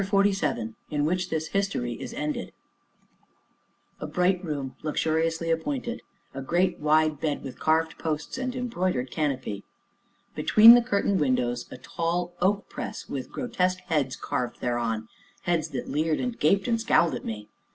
[0.01, 2.53] CHAPTER XLVII IN WHICH THIS HISTORY IS ENDED
[3.99, 6.01] A bright room, luxuriously appointed;
[6.33, 9.63] a great wide bed with carved posts and embroidered canopy;
[10.33, 15.07] between the curtained windows, a tall oak press with grotesque heads carved thereon,
[15.43, 17.47] heads that leered and gaped and scowled at me.